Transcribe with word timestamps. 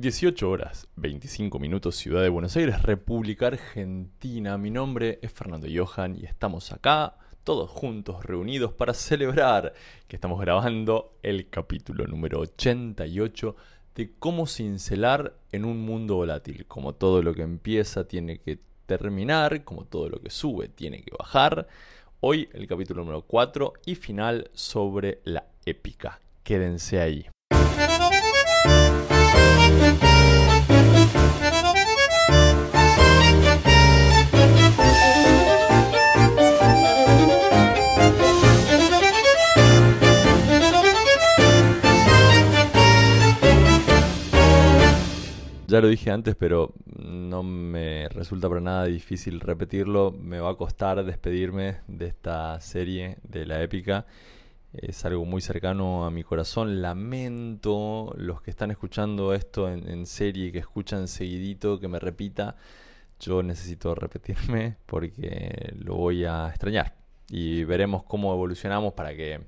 18 0.00 0.48
horas 0.48 0.86
25 0.94 1.58
minutos 1.58 1.96
Ciudad 1.96 2.22
de 2.22 2.28
Buenos 2.28 2.56
Aires, 2.56 2.82
República 2.84 3.48
Argentina. 3.48 4.56
Mi 4.56 4.70
nombre 4.70 5.18
es 5.22 5.32
Fernando 5.32 5.66
Johan 5.68 6.14
y 6.14 6.24
estamos 6.24 6.70
acá 6.70 7.16
todos 7.42 7.68
juntos 7.68 8.24
reunidos 8.24 8.72
para 8.72 8.94
celebrar 8.94 9.74
que 10.06 10.14
estamos 10.14 10.40
grabando 10.40 11.18
el 11.24 11.50
capítulo 11.50 12.06
número 12.06 12.38
88 12.38 13.56
de 13.96 14.12
cómo 14.20 14.46
cincelar 14.46 15.34
en 15.50 15.64
un 15.64 15.80
mundo 15.80 16.14
volátil. 16.14 16.66
Como 16.66 16.94
todo 16.94 17.20
lo 17.20 17.34
que 17.34 17.42
empieza 17.42 18.06
tiene 18.06 18.38
que 18.38 18.60
terminar, 18.86 19.64
como 19.64 19.84
todo 19.84 20.08
lo 20.08 20.20
que 20.20 20.30
sube 20.30 20.68
tiene 20.68 21.02
que 21.02 21.10
bajar. 21.18 21.66
Hoy 22.20 22.48
el 22.52 22.68
capítulo 22.68 23.00
número 23.00 23.22
4 23.22 23.72
y 23.84 23.96
final 23.96 24.48
sobre 24.52 25.20
la 25.24 25.44
épica. 25.66 26.20
Quédense 26.44 27.00
ahí. 27.00 27.26
Lo 45.80 45.86
dije 45.86 46.10
antes, 46.10 46.34
pero 46.34 46.74
no 46.96 47.44
me 47.44 48.08
resulta 48.08 48.48
para 48.48 48.60
nada 48.60 48.86
difícil 48.86 49.38
repetirlo. 49.38 50.10
Me 50.10 50.40
va 50.40 50.50
a 50.50 50.54
costar 50.56 51.04
despedirme 51.04 51.76
de 51.86 52.06
esta 52.06 52.60
serie 52.60 53.18
de 53.22 53.46
la 53.46 53.62
épica. 53.62 54.04
Es 54.72 55.04
algo 55.04 55.24
muy 55.24 55.40
cercano 55.40 56.04
a 56.04 56.10
mi 56.10 56.24
corazón. 56.24 56.82
Lamento 56.82 58.12
los 58.16 58.42
que 58.42 58.50
están 58.50 58.72
escuchando 58.72 59.32
esto 59.34 59.70
en, 59.70 60.04
serie 60.06 60.46
y 60.46 60.52
que 60.52 60.58
escuchan 60.58 61.06
seguidito 61.06 61.78
que 61.78 61.86
me 61.86 62.00
repita. 62.00 62.56
Yo 63.20 63.44
necesito 63.44 63.94
repetirme 63.94 64.76
porque 64.86 65.74
lo 65.78 65.94
voy 65.94 66.24
a 66.24 66.48
extrañar. 66.48 66.96
Y 67.30 67.62
veremos 67.62 68.02
cómo 68.02 68.32
evolucionamos 68.32 68.94
para 68.94 69.14
que 69.14 69.42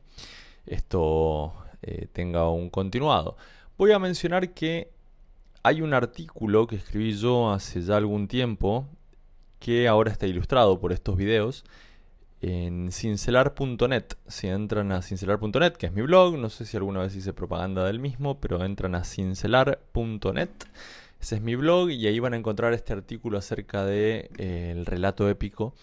esto 0.64 1.54
eh, 1.82 2.06
tenga 2.12 2.48
un 2.50 2.70
continuado. 2.70 3.36
Voy 3.76 3.90
a 3.90 3.98
mencionar 3.98 4.54
que 4.54 4.99
hay 5.62 5.82
un 5.82 5.94
artículo 5.94 6.66
que 6.66 6.76
escribí 6.76 7.12
yo 7.12 7.50
hace 7.50 7.82
ya 7.82 7.96
algún 7.96 8.28
tiempo 8.28 8.86
que 9.58 9.88
ahora 9.88 10.10
está 10.10 10.26
ilustrado 10.26 10.80
por 10.80 10.92
estos 10.92 11.16
videos 11.16 11.64
en 12.40 12.90
cincelar.net. 12.90 14.04
Si 14.26 14.48
entran 14.48 14.92
a 14.92 15.02
cincelar.net, 15.02 15.72
que 15.74 15.86
es 15.86 15.92
mi 15.92 16.02
blog, 16.02 16.38
no 16.38 16.48
sé 16.48 16.64
si 16.64 16.76
alguna 16.76 17.00
vez 17.00 17.14
hice 17.14 17.32
propaganda 17.32 17.84
del 17.84 17.98
mismo, 17.98 18.40
pero 18.40 18.64
entran 18.64 18.94
a 18.94 19.04
cincelar.net. 19.04 20.50
Ese 21.20 21.36
es 21.36 21.42
mi 21.42 21.54
blog 21.54 21.90
y 21.90 22.06
ahí 22.06 22.18
van 22.18 22.32
a 22.32 22.36
encontrar 22.36 22.72
este 22.72 22.94
artículo 22.94 23.36
acerca 23.36 23.84
del 23.84 24.30
de, 24.30 24.30
eh, 24.38 24.82
relato 24.86 25.28
épico. 25.28 25.74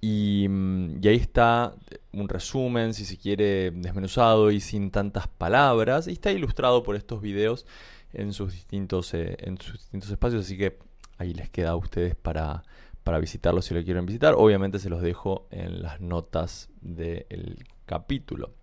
Y, 0.00 0.46
mm, 0.48 1.00
y, 1.02 1.08
ahí 1.08 1.16
está 1.16 1.74
un 2.12 2.28
resumen, 2.28 2.94
si 2.94 3.04
se 3.04 3.18
quiere, 3.18 3.72
desmenuzado 3.72 4.50
y 4.50 4.60
sin 4.60 4.90
tantas 4.90 5.28
palabras. 5.28 6.08
Y 6.08 6.12
está 6.12 6.32
ilustrado 6.32 6.82
por 6.82 6.96
estos 6.96 7.20
videos 7.20 7.66
en 8.12 8.32
sus 8.32 8.52
distintos, 8.52 9.14
eh, 9.14 9.36
en 9.40 9.58
sus 9.60 9.74
distintos 9.74 10.10
espacios, 10.10 10.44
así 10.44 10.56
que 10.56 10.78
ahí 11.18 11.34
les 11.34 11.50
queda 11.50 11.70
a 11.70 11.76
ustedes 11.76 12.14
para, 12.14 12.62
para 13.04 13.18
visitarlos 13.18 13.66
si 13.66 13.74
lo 13.74 13.82
quieren 13.82 14.06
visitar. 14.06 14.34
Obviamente 14.36 14.78
se 14.78 14.90
los 14.90 15.02
dejo 15.02 15.46
en 15.50 15.82
las 15.82 16.00
notas 16.00 16.70
del 16.80 17.64
capítulo. 17.86 18.54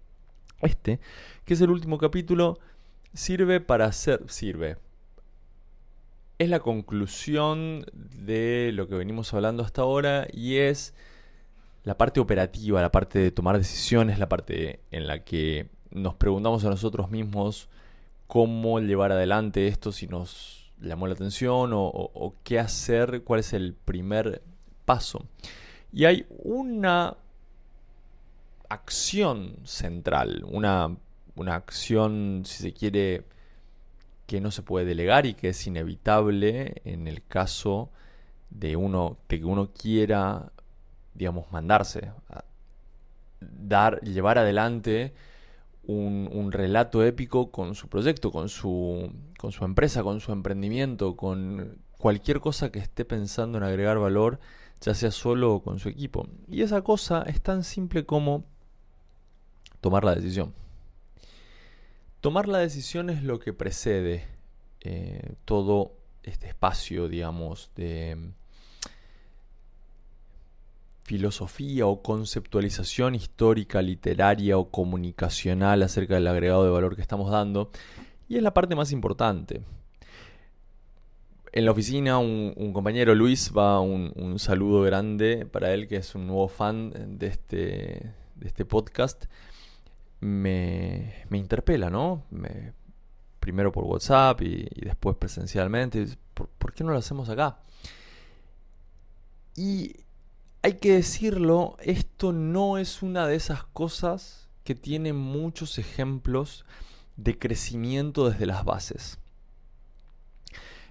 Este, 0.61 0.99
que 1.43 1.53
es 1.53 1.61
el 1.61 1.69
último 1.69 1.97
capítulo, 1.97 2.59
sirve 3.13 3.59
para 3.59 3.85
hacer, 3.85 4.23
sirve. 4.27 4.77
Es 6.38 6.49
la 6.49 6.59
conclusión 6.59 7.85
de 7.93 8.71
lo 8.73 8.88
que 8.88 8.95
venimos 8.95 9.33
hablando 9.33 9.63
hasta 9.63 9.81
ahora 9.81 10.27
y 10.31 10.57
es 10.57 10.93
la 11.83 11.97
parte 11.97 12.19
operativa, 12.19 12.81
la 12.81 12.91
parte 12.91 13.19
de 13.19 13.31
tomar 13.31 13.57
decisiones, 13.57 14.19
la 14.19 14.28
parte 14.28 14.81
en 14.91 15.07
la 15.07 15.23
que 15.23 15.69
nos 15.91 16.16
preguntamos 16.16 16.66
a 16.66 16.69
nosotros 16.69 17.09
mismos 17.09 17.69
cómo 18.28 18.80
llevar 18.80 19.12
adelante 19.12 19.68
esto 19.68 19.91
si 19.91 20.08
nos 20.08 20.72
llamó 20.80 21.08
la 21.08 21.13
atención 21.13 21.72
o, 21.74 22.36
qué 22.44 22.59
hacer, 22.59 23.24
cuál 23.24 23.40
es 23.40 23.53
el 23.53 23.74
primer 23.74 24.41
paso. 24.86 25.25
Y 25.91 26.06
hay 26.06 26.25
una 26.30 27.16
acción 28.69 29.56
central, 29.64 30.44
una, 30.47 30.96
una 31.35 31.56
acción, 31.56 32.44
si 32.46 32.64
se 32.64 32.74
quiere, 32.74 33.24
que 34.28 34.41
no 34.41 34.52
se 34.52 34.64
puede 34.64 34.85
delegar 34.85 35.25
y 35.25 35.34
que 35.34 35.50
es 35.50 35.68
inevitable 35.68 36.81
en 36.84 37.08
el 37.08 37.24
caso 37.25 37.90
de 38.50 38.75
uno 38.75 39.18
de 39.28 39.40
que 39.40 39.46
uno 39.46 39.72
quiera 39.72 40.52
digamos 41.14 41.52
mandarse 41.52 42.12
dar 43.40 44.00
llevar 44.02 44.38
adelante 44.38 45.14
un, 45.88 46.51
relato 46.51 47.03
épico 47.03 47.51
con 47.51 47.75
su 47.75 47.88
proyecto, 47.88 48.31
con 48.31 48.50
su, 48.50 49.12
con 49.38 49.51
su 49.51 49.66
empresa, 49.66 50.03
con 50.03 50.19
su 50.19 50.31
emprendimiento, 50.31 51.16
con 51.16 51.78
cualquier 51.97 52.40
cosa 52.40 52.72
que 52.72 52.79
esté 52.79 53.06
pensando 53.06 53.57
en 53.57 53.63
agregar 53.63 53.97
valor, 54.00 54.40
ya 54.81 54.94
sea 54.94 55.12
solo 55.12 55.56
o 55.56 55.63
con 55.63 55.79
su 55.79 55.90
equipo. 55.90 56.28
Y 56.47 56.62
esa 56.62 56.81
cosa 56.81 57.23
es 57.23 57.41
tan 57.41 57.63
simple 57.63 58.06
como 58.06 58.44
tomar 59.81 60.03
la 60.03 60.16
decisión. 60.16 60.53
Tomar 62.22 62.47
la 62.47 62.59
decisión 62.59 63.09
es 63.09 63.23
lo 63.23 63.40
que 63.40 63.53
precede 63.53 64.25
eh, 64.81 65.35
todo 65.46 65.94
este 66.23 66.47
espacio, 66.47 67.07
digamos, 67.07 67.72
de 67.75 68.31
filosofía 71.05 71.85
o 71.85 72.01
conceptualización 72.01 73.13
histórica, 73.13 73.79
literaria 73.79 74.57
o 74.57 74.71
comunicacional 74.71 75.83
acerca 75.83 76.16
del 76.16 76.27
agregado 76.27 76.66
de 76.66 76.71
valor 76.71 76.95
que 76.95 77.03
estamos 77.03 77.29
dando. 77.29 77.69
Y 78.27 78.38
es 78.38 78.41
la 78.41 78.55
parte 78.55 78.75
más 78.75 78.91
importante. 78.91 79.61
En 81.51 81.63
la 81.63 81.71
oficina, 81.71 82.17
un, 82.17 82.73
compañero 82.73 83.13
Luis 83.13 83.51
va 83.55 83.79
un, 83.81 84.11
un, 84.16 84.39
saludo 84.39 84.81
grande 84.81 85.45
para 85.45 85.71
él, 85.73 85.88
que 85.88 85.97
es 85.97 86.16
un 86.16 86.25
nuevo 86.25 86.47
fan 86.47 86.91
de 87.19 87.27
este, 87.27 88.13
de 88.35 88.47
este 88.47 88.66
podcast. 88.66 89.25
Me, 90.22 91.23
me 91.29 91.37
interpela, 91.37 91.91
¿no? 91.91 92.23
Me, 92.31 92.73
primero 93.39 93.72
por 93.72 93.83
WhatsApp 93.83 94.41
y, 94.41 94.67
después 94.81 95.17
presencialmente. 95.17 96.07
¿Por, 96.33 96.49
¿Por 96.49 96.73
qué 96.73 96.83
no 96.83 96.91
lo 96.91 96.97
hacemos 96.97 97.29
acá? 97.29 97.59
Y 99.55 99.95
hay 100.66 100.74
que 100.80 100.94
decirlo, 100.94 101.78
esto 101.80 102.34
no 102.34 102.80
es 102.80 103.03
una 103.03 103.28
de 103.28 103.36
esas 103.36 103.66
cosas 103.66 104.50
que 104.64 104.74
tiene 104.74 105.14
muchos 105.14 105.78
ejemplos 105.78 106.66
de 107.18 107.38
crecimiento 107.38 108.28
desde 108.28 108.48
las 108.48 108.66
bases. 108.66 109.20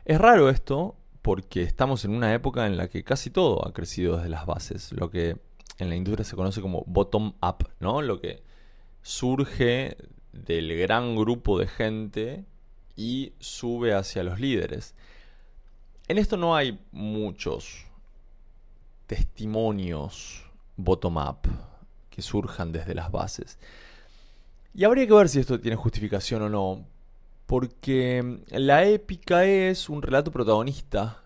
Es 0.04 0.20
raro 0.20 0.48
esto 0.48 0.94
porque 1.22 1.64
estamos 1.64 2.04
en 2.04 2.12
una 2.12 2.32
época 2.34 2.68
en 2.68 2.76
la 2.76 2.86
que 2.86 3.02
casi 3.02 3.30
todo 3.30 3.66
ha 3.66 3.72
crecido 3.72 4.16
desde 4.16 4.28
las 4.28 4.46
bases, 4.46 4.92
lo 4.92 5.10
que 5.10 5.38
en 5.78 5.88
la 5.88 5.96
industria 5.96 6.24
se 6.24 6.36
conoce 6.36 6.60
como 6.60 6.84
bottom 6.86 7.34
up, 7.42 7.68
¿no? 7.80 8.00
Lo 8.00 8.20
que 8.20 8.44
surge 9.02 9.96
del 10.32 10.78
gran 10.78 11.16
grupo 11.16 11.58
de 11.58 11.66
gente 11.66 12.44
y 12.94 13.32
sube 13.40 13.92
hacia 13.92 14.22
los 14.22 14.38
líderes. 14.38 14.94
En 16.06 16.18
esto 16.18 16.36
no 16.36 16.54
hay 16.54 16.78
muchos 16.92 17.86
testimonios 19.06 20.44
bottom-up 20.76 21.48
que 22.10 22.22
surjan 22.22 22.72
desde 22.72 22.94
las 22.94 23.10
bases. 23.10 23.58
Y 24.74 24.84
habría 24.84 25.06
que 25.06 25.12
ver 25.12 25.28
si 25.28 25.40
esto 25.40 25.60
tiene 25.60 25.76
justificación 25.76 26.42
o 26.42 26.48
no, 26.48 26.86
porque 27.46 28.40
la 28.48 28.84
épica 28.84 29.44
es 29.44 29.88
un 29.88 30.02
relato 30.02 30.30
protagonista. 30.30 31.22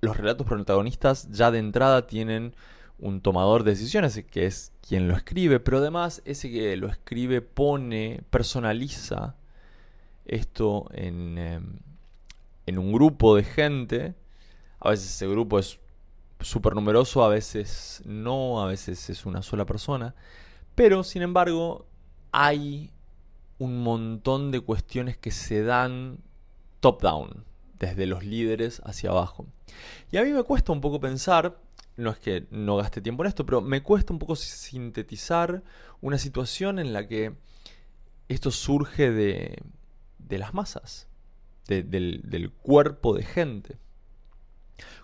Los 0.00 0.16
relatos 0.16 0.46
protagonistas 0.46 1.30
ya 1.30 1.50
de 1.50 1.58
entrada 1.58 2.06
tienen 2.06 2.54
un 2.98 3.20
tomador 3.20 3.64
de 3.64 3.72
decisiones, 3.72 4.24
que 4.30 4.46
es 4.46 4.72
quien 4.86 5.08
lo 5.08 5.14
escribe, 5.14 5.60
pero 5.60 5.78
además 5.78 6.22
ese 6.24 6.50
que 6.50 6.76
lo 6.76 6.88
escribe 6.88 7.40
pone, 7.40 8.22
personaliza 8.30 9.36
esto 10.24 10.88
en, 10.92 11.38
em, 11.38 11.78
en 12.66 12.78
un 12.78 12.92
grupo 12.92 13.36
de 13.36 13.44
gente. 13.44 14.14
A 14.80 14.90
veces 14.90 15.10
ese 15.10 15.26
grupo 15.28 15.58
es 15.58 15.78
súper 16.40 16.74
numeroso, 16.74 17.24
a 17.24 17.28
veces 17.28 18.02
no, 18.04 18.62
a 18.62 18.66
veces 18.66 19.10
es 19.10 19.26
una 19.26 19.42
sola 19.42 19.66
persona. 19.66 20.14
Pero, 20.74 21.04
sin 21.04 21.22
embargo, 21.22 21.86
hay 22.32 22.90
un 23.58 23.82
montón 23.82 24.50
de 24.50 24.60
cuestiones 24.60 25.16
que 25.16 25.30
se 25.30 25.62
dan 25.62 26.18
top-down, 26.80 27.44
desde 27.78 28.06
los 28.06 28.24
líderes 28.24 28.80
hacia 28.84 29.10
abajo. 29.10 29.46
Y 30.10 30.16
a 30.16 30.22
mí 30.22 30.30
me 30.30 30.42
cuesta 30.42 30.72
un 30.72 30.80
poco 30.80 31.00
pensar, 31.00 31.58
no 31.96 32.10
es 32.10 32.18
que 32.18 32.46
no 32.50 32.76
gaste 32.76 33.00
tiempo 33.00 33.22
en 33.22 33.28
esto, 33.28 33.44
pero 33.44 33.60
me 33.60 33.82
cuesta 33.82 34.12
un 34.12 34.18
poco 34.18 34.36
sintetizar 34.36 35.62
una 36.00 36.18
situación 36.18 36.78
en 36.78 36.92
la 36.92 37.06
que 37.06 37.34
esto 38.28 38.50
surge 38.50 39.10
de, 39.10 39.62
de 40.18 40.38
las 40.38 40.54
masas, 40.54 41.08
del, 41.66 42.52
cuerpo 42.62 43.14
de 43.14 43.24
gente. 43.24 43.78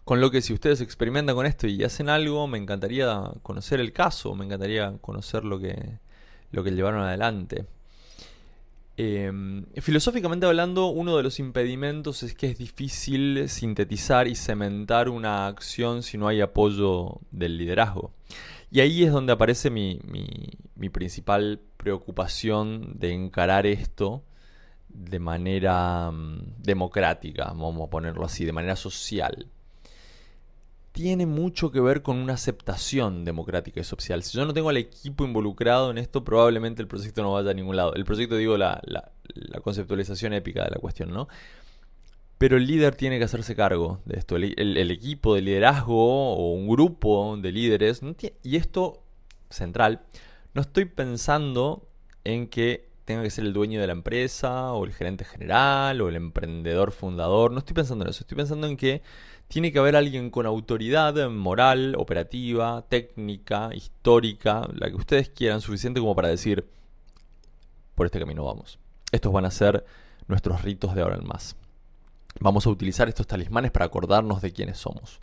Con 0.04 0.20
lo 0.20 0.30
que 0.30 0.42
si 0.42 0.52
ustedes 0.52 0.80
experimentan 0.80 1.34
con 1.34 1.46
esto 1.46 1.66
y 1.66 1.82
hacen 1.84 2.08
algo, 2.08 2.46
me 2.46 2.58
encantaría 2.58 3.32
conocer 3.42 3.80
el 3.80 3.92
caso, 3.92 4.34
me 4.34 4.44
encantaría 4.44 4.96
conocer 5.00 5.44
lo 5.44 5.58
que, 5.58 5.98
lo 6.52 6.62
que 6.62 6.70
llevaron 6.70 7.02
adelante. 7.02 7.66
Em, 8.98 9.66
filosóficamente 9.82 10.46
hablando, 10.46 10.86
uno 10.86 11.16
de 11.16 11.22
los 11.22 11.38
impedimentos 11.38 12.22
es 12.22 12.34
que 12.34 12.46
es 12.46 12.58
difícil 12.58 13.48
sintetizar 13.48 14.26
y 14.26 14.34
cementar 14.34 15.08
una 15.08 15.46
acción 15.46 16.02
si 16.02 16.16
no 16.16 16.28
hay 16.28 16.40
apoyo 16.40 17.20
del 17.30 17.58
liderazgo. 17.58 18.12
Y 18.70 18.80
ahí 18.80 19.04
es 19.04 19.12
donde 19.12 19.32
aparece 19.32 19.70
mi, 19.70 20.00
mi 20.76 20.88
principal 20.88 21.60
preocupación 21.76 22.98
de 22.98 23.12
encarar 23.12 23.66
esto 23.66 24.24
de 24.96 25.18
manera 25.18 26.10
mm, 26.10 26.62
democrática, 26.62 27.46
vamos 27.46 27.86
a 27.86 27.90
ponerlo 27.90 28.24
así, 28.24 28.44
de 28.44 28.52
manera 28.52 28.76
social, 28.76 29.46
tiene 30.96 31.26
mucho 31.26 31.70
que 31.70 31.78
ver 31.78 32.00
con 32.00 32.16
una 32.16 32.32
aceptación 32.32 33.26
democrática 33.26 33.80
y 33.80 33.84
social. 33.84 34.22
Si 34.22 34.38
yo 34.38 34.46
no 34.46 34.54
tengo 34.54 34.70
al 34.70 34.78
equipo 34.78 35.26
involucrado 35.26 35.90
en 35.90 35.98
esto, 35.98 36.24
probablemente 36.24 36.80
el 36.80 36.88
proyecto 36.88 37.22
no 37.22 37.34
vaya 37.34 37.50
a 37.50 37.52
ningún 37.52 37.76
lado. 37.76 37.92
El 37.92 38.06
proyecto, 38.06 38.34
digo, 38.34 38.56
la, 38.56 38.80
conceptualización 39.62 40.32
épica 40.32 40.64
de 40.64 40.70
la 40.70 40.78
cuestión, 40.78 41.10
¿no? 41.12 41.28
Pero 42.38 42.56
el 42.56 42.66
líder 42.66 42.94
tiene 42.94 43.18
que 43.18 43.24
hacerse 43.24 43.54
cargo 43.54 44.00
de 44.06 44.18
esto. 44.18 44.36
El, 44.36 44.90
equipo 44.90 45.34
de 45.34 45.42
liderazgo 45.42 46.32
o 46.32 46.52
un 46.54 46.66
grupo 46.66 47.36
de 47.36 47.52
líderes, 47.52 48.00
y 48.42 48.56
esto 48.56 49.02
central, 49.50 50.00
no 50.54 50.62
estoy 50.62 50.86
pensando 50.86 51.90
en 52.24 52.46
que 52.46 52.88
tenga 53.04 53.22
que 53.22 53.28
ser 53.28 53.44
el 53.44 53.52
dueño 53.52 53.82
de 53.82 53.86
la 53.86 53.92
empresa, 53.92 54.72
o 54.72 54.86
el 54.86 54.94
gerente 54.94 55.26
general, 55.26 56.00
o 56.00 56.08
el 56.08 56.16
emprendedor 56.16 56.90
fundador. 56.90 57.52
No 57.52 57.58
estoy 57.58 57.74
pensando 57.74 58.06
en 58.06 58.12
eso. 58.12 58.22
Estoy 58.22 58.36
pensando 58.38 58.66
en 58.66 58.78
que 58.78 59.02
tiene 59.48 59.72
que 59.72 59.78
haber 59.78 59.96
alguien 59.96 60.30
con 60.30 60.46
autoridad 60.46 61.28
moral, 61.30 61.94
operativa, 61.96 62.84
técnica, 62.88 63.70
histórica, 63.74 64.68
la 64.74 64.88
que 64.88 64.96
ustedes 64.96 65.28
quieran, 65.28 65.60
suficiente 65.60 66.00
como 66.00 66.14
para 66.14 66.28
decir, 66.28 66.68
por 67.94 68.06
este 68.06 68.18
camino 68.18 68.44
vamos. 68.44 68.78
Estos 69.12 69.32
van 69.32 69.44
a 69.44 69.50
ser 69.50 69.84
nuestros 70.26 70.62
ritos 70.62 70.94
de 70.94 71.02
ahora 71.02 71.16
en 71.16 71.26
más. 71.26 71.56
Vamos 72.40 72.66
a 72.66 72.70
utilizar 72.70 73.08
estos 73.08 73.26
talismanes 73.26 73.70
para 73.70 73.86
acordarnos 73.86 74.42
de 74.42 74.52
quiénes 74.52 74.78
somos. 74.78 75.20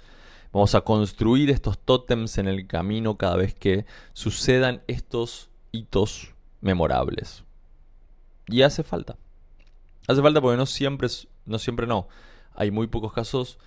Vamos 0.52 0.76
a 0.76 0.82
construir 0.82 1.50
estos 1.50 1.78
tótems 1.78 2.38
en 2.38 2.48
el 2.48 2.68
camino 2.68 3.18
cada 3.18 3.36
vez 3.36 3.54
que 3.54 3.86
sucedan 4.14 4.82
estos 4.88 5.50
hitos 5.72 6.32
memorables. 6.62 7.44
Y 8.48 8.62
hace 8.62 8.84
falta. 8.84 9.18
Hace 10.08 10.22
falta 10.22 10.42
porque 10.42 10.58
no 10.58 10.66
siempre, 10.66 11.08
no 11.46 11.60
siempre 11.60 11.88
no. 11.88 12.08
Hay 12.56 12.72
muy 12.72 12.88
pocos 12.88 13.14
casos. 13.14 13.58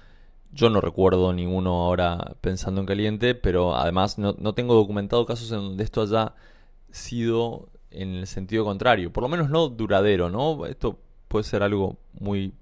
Yo 0.52 0.70
no 0.70 0.80
recuerdo 0.80 1.32
ninguno 1.32 1.82
ahora 1.84 2.36
pensando 2.40 2.80
en 2.80 2.86
caliente, 2.86 3.34
pero 3.34 3.76
además 3.76 4.18
no, 4.18 4.34
tengo 4.54 4.74
documentado 4.74 5.26
casos 5.26 5.50
en 5.52 5.58
donde 5.58 5.84
esto 5.84 6.02
haya 6.02 6.34
sido 6.90 7.68
en 7.90 8.14
el 8.14 8.26
sentido 8.26 8.64
contrario. 8.64 9.12
Por 9.12 9.22
lo 9.22 9.28
menos 9.28 9.50
no 9.50 9.68
duradero, 9.68 10.30
¿no? 10.30 10.66
Esto 10.66 10.98
puede 11.28 11.44
ser 11.44 11.62
algo 11.62 11.98
muy 12.18 12.54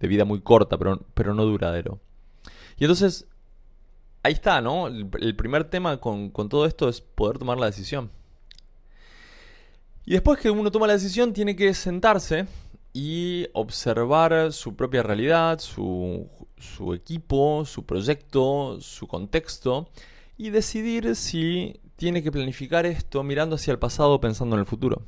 de 0.00 0.08
vida 0.08 0.24
muy 0.24 0.40
corta, 0.40 0.78
pero, 0.78 1.00
pero 1.14 1.34
no 1.34 1.44
duradero. 1.44 2.00
Y 2.78 2.84
entonces, 2.84 3.26
ahí 4.22 4.32
está, 4.32 4.60
¿no? 4.60 4.86
El, 4.86 5.36
primer 5.36 5.64
tema 5.64 5.98
con, 5.98 6.30
con 6.30 6.48
todo 6.48 6.66
esto 6.66 6.88
es 6.88 7.00
poder 7.00 7.38
tomar 7.38 7.58
la 7.58 7.66
decisión. 7.66 8.10
Y 10.04 10.12
después 10.12 10.38
que 10.38 10.50
uno 10.50 10.70
toma 10.70 10.86
la 10.86 10.92
decisión, 10.92 11.32
tiene 11.32 11.56
que 11.56 11.74
sentarse 11.74 12.46
y 12.92 13.46
observar 13.52 14.52
su 14.52 14.74
propia 14.74 15.02
realidad, 15.02 15.58
su, 15.58 16.28
equipo, 16.94 17.64
su 17.64 17.84
proyecto, 17.84 18.78
su 18.80 19.06
contexto 19.06 19.88
y 20.36 20.50
decidir 20.50 21.16
si 21.16 21.80
tiene 21.96 22.22
que 22.22 22.32
planificar 22.32 22.86
esto 22.86 23.22
mirando 23.22 23.56
hacia 23.56 23.72
el 23.72 23.78
pasado 23.78 24.20
pensando 24.20 24.56
en 24.56 24.60
el 24.60 24.66
futuro. 24.66 25.02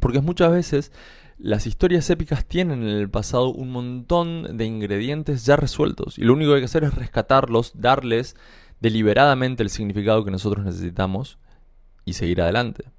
Porque 0.00 0.20
muchas 0.20 0.50
veces 0.50 0.92
las 1.38 1.66
historias 1.66 2.08
épicas 2.10 2.44
tienen 2.44 2.82
en 2.82 2.96
el 2.96 3.10
pasado 3.10 3.48
un 3.48 3.70
montón 3.70 4.56
de 4.56 4.64
ingredientes 4.64 5.44
ya 5.44 5.56
resueltos 5.56 6.18
y 6.18 6.22
lo 6.22 6.32
único 6.32 6.50
que 6.50 6.56
hay 6.56 6.60
que 6.62 6.66
hacer 6.66 6.84
es 6.84 6.94
rescatarlos, 6.94 7.72
darles 7.74 8.36
deliberadamente 8.80 9.62
el 9.62 9.70
significado 9.70 10.24
que 10.24 10.30
nosotros 10.30 10.64
necesitamos 10.64 11.38
y 12.04 12.14
seguir 12.14 12.40
adelante. 12.40 12.95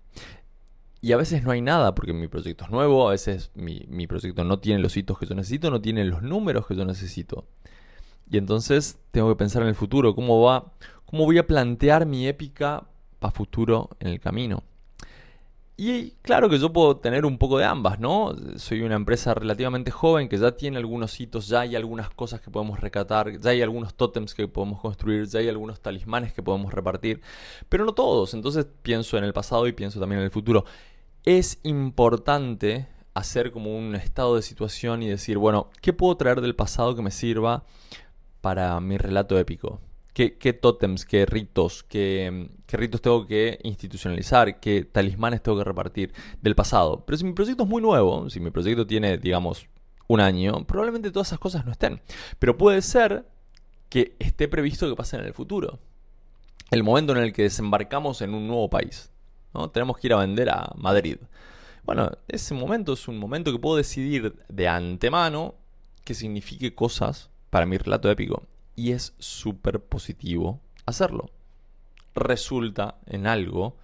Y 1.02 1.12
a 1.12 1.18
veces 1.18 1.44
no 1.44 1.52
hay 1.52 1.62
nada 1.62 1.94
porque 1.94 2.14
mi 2.14 2.28
proyecto 2.28 2.66
es 2.66 2.72
nuevo, 2.72 3.08
a 3.08 3.12
veces 3.12 3.52
mi, 3.54 4.08
proyecto 4.08 4.44
no 4.44 4.60
tiene 4.60 4.82
los 4.82 4.98
hitos 4.98 5.20
que 5.20 5.26
yo 5.26 5.36
necesito, 5.36 5.70
no 5.70 5.82
tiene 5.82 6.04
los 6.06 6.24
números 6.24 6.66
que 6.68 6.76
yo 6.76 6.86
necesito. 6.86 7.46
Y 8.30 8.38
entonces 8.38 8.98
tengo 9.12 9.30
que 9.30 9.36
pensar 9.36 9.62
en 9.62 9.70
el 9.70 9.76
futuro, 9.76 10.16
cómo 10.16 10.42
va, 10.42 10.74
cómo 11.06 11.26
voy 11.26 11.38
a 11.38 11.48
plantear 11.48 12.06
mi 12.06 12.28
épica 12.28 12.88
para 13.20 13.32
futuro 13.32 13.90
en 14.00 14.08
el 14.08 14.20
camino. 14.20 14.64
Y 15.80 16.14
claro 16.24 16.50
que 16.50 16.58
yo 16.58 16.74
puedo 16.74 16.98
tener 16.98 17.24
un 17.24 17.38
poco 17.38 17.60
de 17.60 17.66
ambas, 17.66 18.00
¿no? 18.00 18.36
Soy 18.56 18.82
una 18.82 18.96
empresa 18.96 19.36
relativamente 19.36 19.92
joven 19.92 20.28
que 20.28 20.40
ya 20.40 20.58
tiene 20.58 20.78
algunos 20.78 21.20
hitos, 21.22 21.48
ya 21.48 21.60
hay 21.60 21.76
algunas 21.76 22.10
cosas 22.10 22.42
que 22.42 22.50
podemos 22.50 22.80
recatar, 22.80 23.40
ya 23.40 23.52
hay 23.52 23.62
algunos 23.62 23.94
tótems 23.94 24.34
que 24.34 24.48
podemos 24.48 24.82
construir, 24.82 25.28
ya 25.28 25.40
hay 25.40 25.50
algunos 25.50 25.80
talismanes 25.80 26.34
que 26.34 26.42
podemos 26.42 26.74
repartir, 26.74 27.22
pero 27.70 27.86
no 27.86 27.94
todos. 27.94 28.34
Entonces 28.34 28.66
pienso 28.82 29.20
en 29.20 29.24
el 29.24 29.34
pasado 29.34 29.68
y 29.68 29.74
pienso 29.74 30.00
también 30.00 30.18
en 30.18 30.26
el 30.26 30.32
futuro. 30.32 30.66
Es 31.24 31.60
importante 31.62 32.88
hacer 33.14 33.52
como 33.52 33.78
un 33.78 33.94
estado 33.94 34.36
de 34.36 34.42
situación 34.42 35.04
y 35.04 35.08
decir, 35.10 35.38
bueno, 35.38 35.70
¿qué 35.82 35.94
puedo 35.94 36.18
traer 36.18 36.42
del 36.42 36.56
pasado 36.56 36.96
que 36.96 37.04
me 37.04 37.12
sirva 37.12 37.66
para 38.42 38.80
mi 38.80 38.98
relato 38.98 39.38
épico? 39.38 39.80
Qué, 40.18 40.54
tótems, 40.54 41.06
qué 41.06 41.28
ritos, 41.28 41.84
qué, 41.84 42.50
ritos 42.70 43.02
tengo 43.02 43.28
que 43.28 43.60
institucionalizar, 43.64 44.60
qué 44.60 44.84
talismanes 44.84 45.44
tengo 45.44 45.60
que 45.60 45.64
repartir 45.64 46.12
del 46.42 46.56
pasado. 46.56 47.06
Pero 47.06 47.18
si 47.18 47.24
mi 47.24 47.34
proyecto 47.34 47.64
es 47.64 47.70
muy 47.70 47.84
nuevo, 47.84 48.28
si 48.30 48.40
mi 48.40 48.50
proyecto 48.50 48.88
tiene, 48.88 49.20
digamos, 49.20 49.68
un 50.08 50.20
año, 50.20 50.66
probablemente 50.66 51.12
todas 51.12 51.28
esas 51.28 51.40
cosas 51.40 51.66
no 51.66 51.72
estén. 51.72 52.02
Pero 52.40 52.58
puede 52.58 52.82
ser 52.82 53.28
que 53.90 54.16
esté 54.18 54.48
previsto 54.48 54.90
que 54.90 54.96
pase 54.96 55.18
en 55.18 55.26
el 55.26 55.34
futuro. 55.34 55.78
El 56.72 56.84
momento 56.84 57.14
en 57.14 57.20
el 57.20 57.32
que 57.32 57.44
desembarcamos 57.44 58.22
en 58.22 58.34
un 58.34 58.48
nuevo 58.48 58.70
país. 58.72 59.12
¿no? 59.54 59.70
Tenemos 59.70 59.98
que 60.00 60.08
ir 60.08 60.14
a 60.14 60.18
vender 60.18 60.50
a 60.50 60.74
Madrid. 60.78 61.18
Bueno, 61.84 62.10
ese 62.28 62.56
momento 62.56 62.94
es 62.94 63.08
un 63.08 63.20
momento 63.20 63.52
que 63.52 63.60
puedo 63.60 63.78
decidir 63.78 64.36
de 64.50 64.68
antemano 64.68 65.54
que 66.04 66.16
signifique 66.16 66.74
cosas 66.74 67.30
para 67.52 67.68
mi 67.68 67.78
relato 67.78 68.10
épico 68.10 68.44
y 68.78 68.92
es 68.94 69.14
súper 69.18 69.82
positivo 69.82 70.62
hacerlo. 70.86 71.30
Resulta 72.16 73.00
en 73.08 73.28
algo 73.28 73.76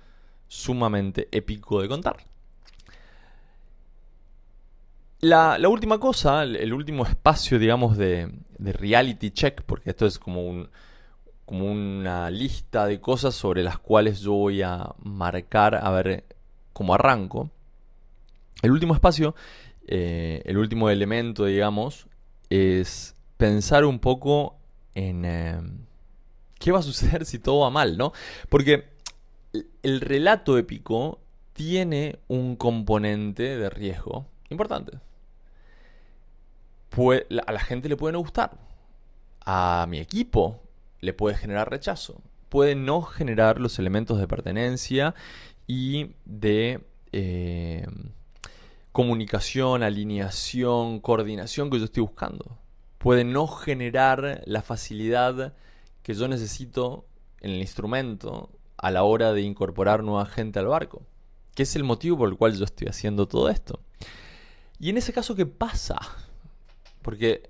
sumamente 0.48 1.28
épico 1.32 1.82
de 1.82 1.90
contar. 1.90 2.18
La, 5.20 5.58
última 5.68 6.00
cosa, 6.00 6.44
el, 6.44 6.74
último 6.74 7.06
espacio, 7.06 7.58
digamos, 7.58 7.98
de, 7.98 8.32
reality 8.60 9.32
check, 9.32 9.62
porque 9.64 9.90
esto 9.90 10.06
es 10.06 10.20
como, 10.20 10.46
un, 10.46 10.70
como 11.46 11.66
una 11.72 12.30
lista 12.30 12.86
de 12.86 13.00
cosas 13.02 13.34
sobre 13.34 13.64
las 13.64 13.80
cuales 13.80 14.20
yo 14.20 14.34
voy 14.34 14.62
a 14.62 14.94
marcar 15.02 15.76
a 15.76 15.90
ver 15.92 16.26
cómo 16.72 16.94
arranco. 16.94 17.50
El 18.62 18.72
último 18.72 18.94
espacio, 18.94 19.34
eh, 19.88 20.44
el 20.46 20.58
último 20.58 20.90
elemento, 20.90 21.46
digamos, 21.46 22.08
es 22.50 23.16
pensar 23.38 23.86
un 23.86 24.00
poco 24.00 24.60
en 24.96 25.26
em, 25.26 25.86
qué 26.60 26.72
va 26.72 26.80
a 26.80 26.84
suceder 26.84 27.26
si 27.26 27.40
todo 27.40 27.62
va 27.62 27.70
mal, 27.70 27.98
¿no? 27.98 28.14
Porque 28.50 28.90
el 29.84 30.02
relato 30.02 30.58
épico 30.58 31.20
tiene 31.54 32.20
un 32.28 32.56
componente 32.56 33.58
de 33.58 33.70
riesgo 33.70 34.26
importante. 34.50 35.00
a 37.46 37.52
la 37.52 37.60
gente 37.60 37.90
le 37.90 37.98
puede 37.98 38.14
no 38.14 38.20
gustar. 38.20 38.58
A 39.46 39.86
mi 39.90 40.00
equipo 40.00 40.62
le 41.02 41.14
puede 41.14 41.36
generar 41.36 41.70
rechazo. 41.70 42.22
Puede 42.50 42.76
no 42.76 43.02
generar 43.02 43.60
los 43.60 43.78
elementos 43.80 44.20
de 44.20 44.28
pertenencia 44.28 45.16
y 45.68 46.12
de 46.26 46.82
em, 47.12 48.12
comunicación, 48.92 49.84
alineación, 49.84 51.00
coordinación 51.00 51.70
que 51.70 51.80
yo 51.80 51.86
estoy 51.86 52.02
buscando 52.02 52.63
puede 53.04 53.26
no 53.26 53.48
generar 53.48 54.42
la 54.46 54.62
facilidad 54.62 55.54
que 56.04 56.14
yo 56.14 56.30
necesito 56.30 57.06
en 57.42 57.52
el 57.52 57.60
instrumento 57.60 58.50
a 58.78 58.92
la 58.92 59.04
hora 59.04 59.34
de 59.34 59.42
incorporar 59.42 60.06
nueva 60.06 60.26
gente 60.26 60.60
al 60.60 60.68
barco, 60.68 61.02
que 61.54 61.64
es 61.64 61.76
el 61.76 61.84
motivo 61.84 62.20
por 62.20 62.30
el 62.30 62.38
cual 62.38 62.56
yo 62.56 62.64
estoy 62.64 62.88
haciendo 62.88 63.28
todo 63.28 63.50
esto. 63.50 63.82
Y 64.80 64.90
en 64.90 64.96
ese 64.96 65.12
caso, 65.12 65.36
¿qué 65.36 65.46
pasa? 65.46 66.00
Porque, 67.02 67.50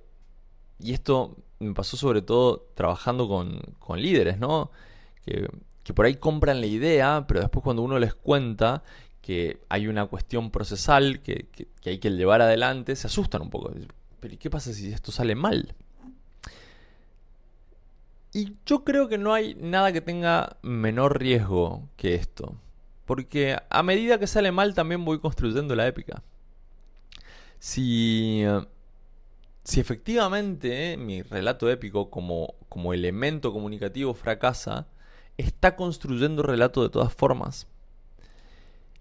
y 0.80 0.92
esto 0.92 1.38
me 1.60 1.76
pasó 1.76 1.98
sobre 1.98 2.24
todo 2.24 2.72
trabajando 2.74 3.28
con, 3.28 3.60
con 3.78 4.02
líderes, 4.02 4.40
¿no? 4.40 4.72
Que, 5.24 5.48
que 5.84 5.94
por 5.94 6.08
ahí 6.08 6.16
compran 6.16 6.62
la 6.62 6.66
idea, 6.68 7.26
pero 7.28 7.42
después 7.42 7.62
cuando 7.64 7.84
uno 7.84 8.00
les 8.00 8.16
cuenta 8.16 8.82
que 9.22 9.60
hay 9.70 9.86
una 9.86 10.08
cuestión 10.08 10.50
procesal 10.50 11.22
que, 11.22 11.48
que 11.80 11.90
hay 11.92 12.00
que 12.00 12.10
llevar 12.10 12.42
adelante, 12.42 12.96
se 12.96 13.06
asustan 13.06 13.44
un 13.44 13.52
poco. 13.52 13.72
Pero 14.24 14.36
¿y 14.36 14.38
qué 14.38 14.50
pasa 14.50 14.72
si 14.72 14.90
esto 14.90 15.12
sale 15.12 15.36
mal? 15.36 15.76
Y 18.32 18.54
yo 18.66 18.86
creo 18.86 19.10
que 19.10 19.18
no 19.18 19.34
hay 19.34 19.54
nada 19.56 19.92
que 19.92 20.00
tenga 20.00 20.56
menor 20.62 21.20
riesgo 21.20 21.90
que 21.98 22.16
esto. 22.16 22.56
Porque 23.04 23.58
a 23.70 23.84
medida 23.84 24.20
que 24.20 24.28
sale 24.28 24.54
mal 24.54 24.76
también 24.76 25.04
voy 25.04 25.20
construyendo 25.20 25.76
la 25.76 25.88
épica. 25.88 26.24
Si, 27.60 28.46
si 29.66 29.82
efectivamente 29.82 30.96
mi 30.96 31.22
relato 31.22 31.70
épico 31.70 32.10
como, 32.10 32.56
como 32.70 32.94
elemento 32.94 33.52
comunicativo 33.52 34.14
fracasa, 34.14 34.88
está 35.36 35.76
construyendo 35.76 36.44
relato 36.44 36.82
de 36.82 36.88
todas 36.88 37.14
formas. 37.14 37.68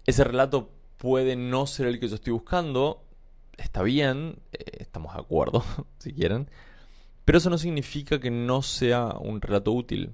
Ese 0.05 0.25
relato 0.25 0.69
puede 0.97 1.37
no 1.37 1.65
ser 1.65 1.87
el 1.87 2.01
que 2.01 2.09
yo 2.09 2.15
estoy 2.15 2.33
buscando, 2.33 3.02
está 3.57 3.83
bien, 3.83 4.37
eh, 4.51 4.77
estamos 4.79 5.13
de 5.13 5.19
acuerdo, 5.19 5.63
si 5.97 6.13
quieren, 6.13 6.49
pero 7.25 7.37
eso 7.37 7.49
no 7.49 7.57
significa 7.57 8.19
que 8.19 8.31
no 8.31 8.61
sea 8.61 9.15
un 9.19 9.41
relato 9.41 9.71
útil. 9.71 10.13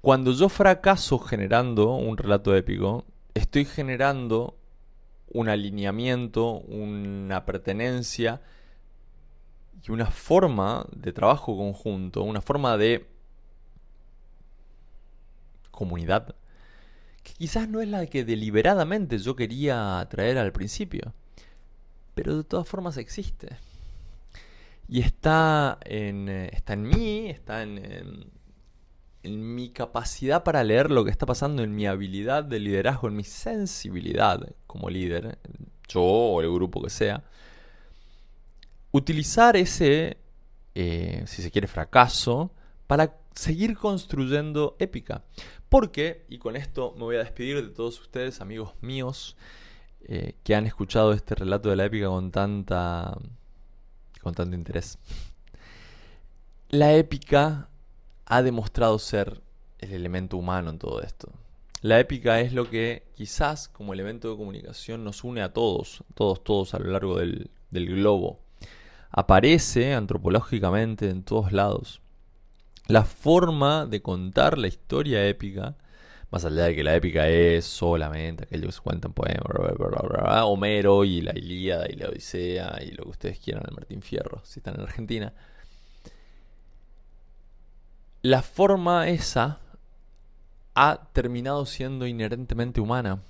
Cuando 0.00 0.32
yo 0.32 0.48
fracaso 0.48 1.18
generando 1.18 1.94
un 1.94 2.16
relato 2.16 2.54
épico, 2.54 3.04
estoy 3.34 3.64
generando 3.64 4.56
un 5.32 5.48
alineamiento, 5.48 6.54
una 6.60 7.44
pertenencia 7.44 8.40
y 9.86 9.90
una 9.90 10.06
forma 10.06 10.86
de 10.92 11.12
trabajo 11.12 11.56
conjunto, 11.56 12.22
una 12.22 12.40
forma 12.40 12.76
de 12.76 13.06
comunidad, 15.70 16.34
que 17.22 17.32
quizás 17.34 17.68
no 17.68 17.80
es 17.80 17.88
la 17.88 18.06
que 18.06 18.24
deliberadamente 18.24 19.18
yo 19.18 19.36
quería 19.36 20.06
traer 20.10 20.38
al 20.38 20.52
principio 20.52 21.14
pero 22.22 22.36
de 22.36 22.44
todas 22.44 22.68
formas 22.68 22.98
existe. 22.98 23.48
Y 24.86 25.00
está 25.00 25.78
en, 25.86 26.28
eh, 26.28 26.50
está 26.52 26.74
en 26.74 26.82
mí, 26.82 27.30
está 27.30 27.62
en, 27.62 28.30
en, 29.22 29.54
mi 29.54 29.70
capacidad 29.70 30.44
para 30.44 30.62
leer 30.62 30.90
lo 30.90 31.02
que 31.02 31.10
está 31.10 31.24
pasando, 31.24 31.62
en 31.62 31.74
mi 31.74 31.86
habilidad 31.86 32.44
de 32.44 32.60
liderazgo, 32.60 33.08
en 33.08 33.16
mi 33.16 33.24
sensibilidad 33.24 34.54
como 34.66 34.90
líder, 34.90 35.38
yo 35.88 36.02
o 36.02 36.42
el 36.42 36.52
grupo 36.52 36.82
que 36.82 36.90
sea. 36.90 37.24
Utilizar 38.92 39.56
ese, 39.56 40.18
eh, 40.74 41.22
si 41.26 41.40
se 41.40 41.50
quiere, 41.50 41.68
fracaso 41.68 42.52
para 42.86 43.16
seguir 43.34 43.78
construyendo 43.78 44.76
épica. 44.78 45.24
Porque, 45.70 46.26
y 46.28 46.36
con 46.36 46.54
esto 46.54 46.92
me 46.98 47.04
voy 47.04 47.16
a 47.16 47.20
despedir 47.20 47.66
de 47.66 47.72
todos 47.74 47.98
ustedes, 47.98 48.42
amigos 48.42 48.74
míos, 48.82 49.38
eh, 50.08 50.34
que 50.42 50.54
han 50.54 50.66
escuchado 50.66 51.12
este 51.12 51.34
relato 51.34 51.70
de 51.70 51.76
la 51.76 51.84
épica 51.84 52.06
con 52.06 52.30
tanta 52.30 53.16
con 54.22 54.34
tanto 54.34 54.54
interés. 54.54 54.98
La 56.68 56.94
épica 56.94 57.68
ha 58.26 58.42
demostrado 58.42 58.98
ser 58.98 59.40
el 59.78 59.92
elemento 59.92 60.36
humano 60.36 60.70
en 60.70 60.78
todo 60.78 61.02
esto. 61.02 61.32
La 61.82 61.98
épica 61.98 62.40
es 62.40 62.52
lo 62.52 62.68
que 62.68 63.04
quizás 63.14 63.68
como 63.68 63.94
elemento 63.94 64.30
de 64.30 64.36
comunicación 64.36 65.02
nos 65.02 65.24
une 65.24 65.40
a 65.40 65.52
todos, 65.52 66.04
todos, 66.14 66.44
todos 66.44 66.74
a 66.74 66.78
lo 66.78 66.90
largo 66.90 67.18
del, 67.18 67.50
del 67.70 67.86
globo. 67.86 68.40
Aparece 69.10 69.94
antropológicamente 69.94 71.08
en 71.08 71.22
todos 71.22 71.52
lados. 71.52 72.02
La 72.86 73.04
forma 73.04 73.86
de 73.86 74.02
contar 74.02 74.58
la 74.58 74.68
historia 74.68 75.26
épica 75.26 75.76
más 76.30 76.44
allá 76.44 76.64
de 76.64 76.76
que 76.76 76.84
la 76.84 76.94
épica 76.94 77.28
es 77.28 77.64
solamente 77.64 78.44
aquello 78.44 78.66
que 78.66 78.72
se 78.72 78.80
cuentan 78.80 79.12
poemas, 79.12 79.46
Homero 80.44 81.04
y 81.04 81.22
la 81.22 81.36
Ilíada 81.36 81.86
y 81.88 81.94
la 81.94 82.08
Odisea 82.08 82.78
y 82.82 82.92
lo 82.92 83.04
que 83.04 83.10
ustedes 83.10 83.38
quieran, 83.40 83.64
el 83.66 83.74
Martín 83.74 84.00
Fierro, 84.00 84.40
si 84.44 84.60
están 84.60 84.76
en 84.76 84.82
Argentina. 84.82 85.32
La 88.22 88.42
forma 88.42 89.08
esa 89.08 89.58
ha 90.74 91.00
terminado 91.12 91.66
siendo 91.66 92.06
inherentemente 92.06 92.80
humana. 92.80 93.20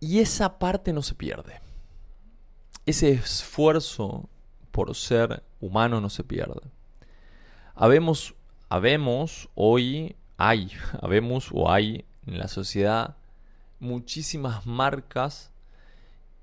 Y 0.00 0.20
esa 0.20 0.58
parte 0.58 0.92
no 0.92 1.02
se 1.02 1.14
pierde. 1.14 1.60
Ese 2.86 3.10
esfuerzo 3.10 4.28
por 4.70 4.94
ser 4.94 5.42
humano 5.60 6.00
no 6.00 6.08
se 6.08 6.22
pierde. 6.22 6.60
Habemos 7.74 8.34
habemos 8.68 9.48
hoy, 9.54 10.16
hay, 10.36 10.70
habemos 11.00 11.50
o 11.52 11.70
hay 11.70 12.04
en 12.26 12.38
la 12.38 12.48
sociedad 12.48 13.16
muchísimas 13.78 14.66
marcas 14.66 15.52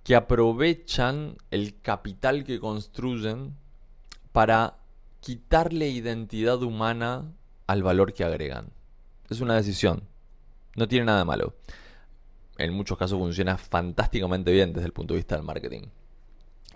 que 0.03 0.15
aprovechan 0.15 1.37
el 1.51 1.79
capital 1.81 2.43
que 2.43 2.59
construyen 2.59 3.55
para 4.31 4.77
quitarle 5.21 5.89
identidad 5.89 6.61
humana 6.61 7.31
al 7.67 7.83
valor 7.83 8.13
que 8.13 8.23
agregan. 8.25 8.71
Es 9.29 9.39
una 9.39 9.55
decisión. 9.55 10.03
No 10.75 10.87
tiene 10.87 11.05
nada 11.05 11.19
de 11.19 11.25
malo. 11.25 11.55
En 12.57 12.73
muchos 12.73 12.97
casos 12.97 13.17
funciona 13.17 13.57
fantásticamente 13.57 14.51
bien 14.51 14.73
desde 14.73 14.87
el 14.87 14.93
punto 14.93 15.13
de 15.13 15.19
vista 15.19 15.35
del 15.35 15.45
marketing. 15.45 15.83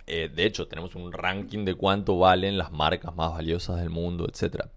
Eh, 0.06 0.30
de 0.34 0.46
hecho, 0.46 0.68
tenemos 0.68 0.96
un 0.96 1.12
ranking 1.12 1.66
de 1.66 1.75
cuánto 1.75 2.18
valen 2.18 2.58
las 2.58 2.72
marcas 2.72 3.13
más 3.16 3.32
valiosas 3.32 3.77
del 3.77 3.89
mundo, 3.89 4.25
etc. 4.27 4.68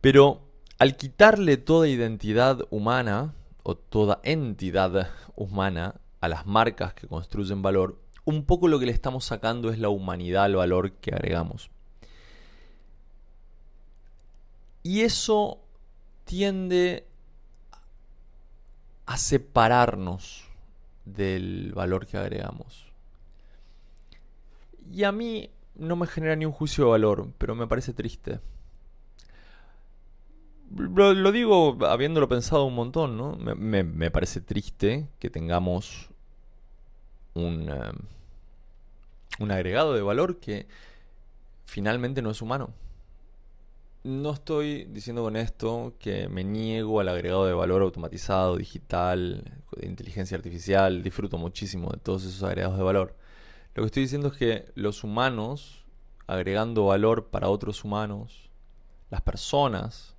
Pero 0.00 0.40
al 0.78 0.96
quitarle 0.96 1.56
toda 1.56 1.88
identidad 1.88 2.60
humana 2.70 3.34
o 3.64 3.76
toda 3.76 4.20
entidad 4.22 5.10
humana 5.34 6.00
a 6.20 6.28
las 6.28 6.46
marcas 6.46 6.94
que 6.94 7.08
construyen 7.08 7.62
valor, 7.62 8.00
un 8.24 8.44
poco 8.44 8.68
lo 8.68 8.78
que 8.78 8.86
le 8.86 8.92
estamos 8.92 9.24
sacando 9.24 9.70
es 9.70 9.78
la 9.78 9.88
humanidad 9.88 10.44
al 10.44 10.56
valor 10.56 10.92
que 10.92 11.12
agregamos. 11.12 11.70
Y 14.82 15.00
eso 15.00 15.58
tiende 16.24 17.06
a 19.06 19.16
separarnos 19.16 20.44
del 21.04 21.72
valor 21.74 22.06
que 22.06 22.18
agregamos. 22.18 22.92
Y 24.90 25.04
a 25.04 25.12
mí 25.12 25.50
no 25.74 25.96
me 25.96 26.06
genera 26.06 26.36
ni 26.36 26.44
un 26.44 26.52
juicio 26.52 26.84
de 26.84 26.90
valor, 26.90 27.32
pero 27.38 27.54
me 27.54 27.66
parece 27.66 27.92
triste 27.92 28.40
lo, 30.74 31.32
digo 31.32 31.78
habiéndolo 31.86 32.28
pensado 32.28 32.64
un 32.64 32.74
montón, 32.74 33.16
¿no? 33.16 33.36
Me, 33.36 34.10
parece 34.10 34.40
triste 34.40 35.08
que 35.18 35.30
tengamos 35.30 36.08
un, 37.34 37.68
eh, 37.68 37.92
un 39.38 39.50
agregado 39.50 39.94
de 39.94 40.02
valor 40.02 40.38
que 40.40 40.66
finalmente 41.64 42.22
no 42.22 42.30
es 42.30 42.42
humano. 42.42 42.70
No 44.04 44.32
estoy 44.32 44.84
diciendo 44.84 45.22
con 45.22 45.36
esto 45.36 45.94
que 45.98 46.28
me 46.28 46.44
niego 46.44 47.00
al 47.00 47.08
agregado 47.08 47.46
de 47.46 47.52
valor 47.52 47.82
automatizado, 47.82 48.56
digital, 48.56 49.44
de 49.76 49.86
inteligencia 49.86 50.36
artificial. 50.36 51.02
Disfruto 51.02 51.36
muchísimo 51.36 51.90
de 51.90 51.98
todos 51.98 52.24
esos 52.24 52.42
agregados 52.42 52.78
de 52.78 52.84
valor. 52.84 53.16
Lo 53.74 53.82
que 53.82 53.86
estoy 53.86 54.02
diciendo 54.04 54.28
es 54.28 54.36
que 54.36 54.72
los 54.74 55.04
humanos, 55.04 55.84
agregando 56.26 56.86
valor 56.86 57.26
para 57.26 57.48
otros 57.48 57.84
humanos, 57.84 58.50
las 59.10 59.20
personas, 59.22 60.16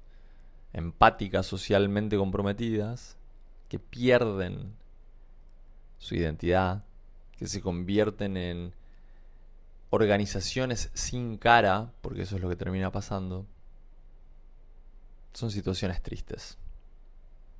empáticas, 0.73 1.45
socialmente 1.45 2.17
comprometidas, 2.17 3.17
que 3.67 3.79
pierden 3.79 4.73
su 5.97 6.15
identidad, 6.15 6.83
que 7.37 7.47
se 7.47 7.61
convierten 7.61 8.37
en 8.37 8.73
organizaciones 9.89 10.91
sin 10.93 11.37
cara, 11.37 11.91
porque 12.01 12.23
eso 12.23 12.35
es 12.35 12.41
lo 12.41 12.49
que 12.49 12.55
termina 12.55 12.91
pasando, 12.91 13.45
son 15.33 15.51
situaciones 15.51 16.01
tristes. 16.01 16.57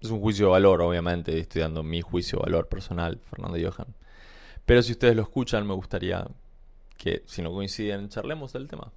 Es 0.02 0.10
un 0.12 0.22
juicio 0.22 0.46
de 0.46 0.52
valor, 0.52 0.82
obviamente, 0.82 1.38
estoy 1.38 1.62
dando 1.62 1.84
mi 1.84 2.02
juicio 2.02 2.40
de 2.40 2.44
valor 2.44 2.68
personal, 2.68 3.20
Fernando 3.30 3.58
Johan. 3.58 3.96
Pero 4.66 4.82
si 4.82 4.94
ustedes 4.94 5.16
lo 5.16 5.24
escuchan, 5.24 5.68
me 5.68 5.74
gustaría 5.74 6.26
que, 6.98 7.24
si 7.26 7.42
no 7.42 7.52
coinciden, 7.52 8.10
charlemos 8.10 8.54
del 8.54 8.68
tema 8.68 8.92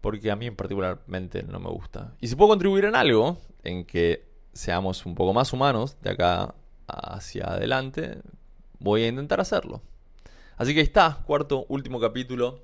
porque 0.00 0.30
a 0.30 0.36
mí 0.36 0.50
particularmente 0.50 1.42
no 1.42 1.60
me 1.60 1.70
gusta. 1.70 2.14
Y 2.20 2.28
si 2.28 2.36
puedo 2.36 2.50
contribuir 2.50 2.84
en 2.84 2.96
algo, 2.96 3.38
en 3.64 3.84
que 3.84 4.28
seamos 4.52 5.06
un 5.06 5.14
poco 5.14 5.32
más 5.32 5.52
humanos 5.52 5.96
de 6.02 6.10
acá 6.10 6.54
hacia 6.86 7.44
adelante, 7.44 8.18
voy 8.78 9.04
a 9.04 9.08
intentar 9.08 9.40
hacerlo. 9.40 9.82
Así 10.56 10.74
que 10.74 10.80
ahí 10.80 10.86
está, 10.86 11.22
cuarto, 11.24 11.66
último 11.68 12.00
capítulo 12.00 12.62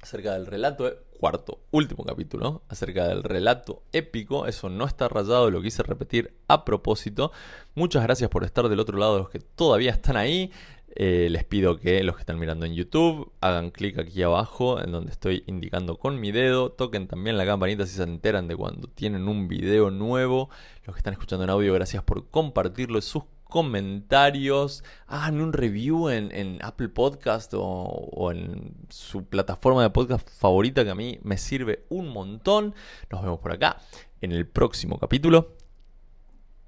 acerca 0.00 0.34
del 0.34 0.46
relato, 0.46 0.90
cuarto, 1.18 1.60
último 1.70 2.04
capítulo 2.04 2.62
acerca 2.68 3.08
del 3.08 3.22
relato 3.22 3.82
épico. 3.92 4.46
Eso 4.46 4.68
no 4.68 4.86
está 4.86 5.08
rayado, 5.08 5.50
lo 5.50 5.60
quise 5.60 5.82
repetir 5.82 6.34
a 6.48 6.64
propósito. 6.64 7.32
Muchas 7.74 8.02
gracias 8.02 8.30
por 8.30 8.44
estar 8.44 8.68
del 8.68 8.80
otro 8.80 8.98
lado, 8.98 9.18
los 9.18 9.30
que 9.30 9.40
todavía 9.40 9.90
están 9.90 10.16
ahí. 10.16 10.52
Eh, 10.98 11.28
les 11.30 11.44
pido 11.44 11.78
que 11.78 12.02
los 12.02 12.16
que 12.16 12.20
están 12.20 12.38
mirando 12.38 12.64
en 12.64 12.74
YouTube 12.74 13.30
hagan 13.42 13.70
clic 13.70 13.98
aquí 13.98 14.22
abajo 14.22 14.80
en 14.80 14.92
donde 14.92 15.12
estoy 15.12 15.44
indicando 15.46 15.98
con 15.98 16.18
mi 16.18 16.32
dedo. 16.32 16.72
Toquen 16.72 17.06
también 17.06 17.36
la 17.36 17.44
campanita 17.44 17.86
si 17.86 17.96
se 17.96 18.02
enteran 18.02 18.48
de 18.48 18.56
cuando 18.56 18.88
tienen 18.88 19.28
un 19.28 19.46
video 19.46 19.90
nuevo. 19.90 20.48
Los 20.84 20.96
que 20.96 21.00
están 21.00 21.12
escuchando 21.12 21.44
en 21.44 21.50
audio, 21.50 21.74
gracias 21.74 22.02
por 22.02 22.30
compartirlo. 22.30 23.02
Sus 23.02 23.24
comentarios, 23.44 24.84
hagan 25.06 25.40
un 25.40 25.52
review 25.52 26.08
en, 26.08 26.58
Apple 26.62 26.88
Podcast 26.88 27.52
o, 27.54 27.60
o, 27.62 28.32
en 28.32 28.74
su 28.88 29.24
plataforma 29.24 29.82
de 29.82 29.90
podcast 29.90 30.28
favorita 30.28 30.82
que 30.82 30.90
a 30.90 30.94
mí 30.94 31.18
me 31.22 31.36
sirve 31.36 31.84
un 31.90 32.08
montón. 32.08 32.74
Nos 33.10 33.22
vemos 33.22 33.38
por 33.40 33.52
acá 33.52 33.76
en 34.22 34.32
el 34.32 34.46
próximo 34.46 34.98
capítulo. 34.98 35.56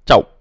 Chao. 0.05 0.38